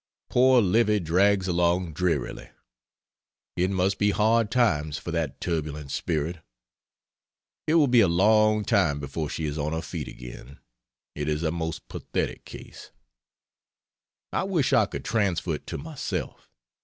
[0.31, 2.49] Poor Livy drags along drearily.
[3.55, 6.37] It must be hard times for that turbulent spirit.
[7.67, 10.57] It will be a long time before she is on her feet again.
[11.13, 12.89] It is a most pathetic case.
[14.33, 16.49] I wish I could transfer it to myself.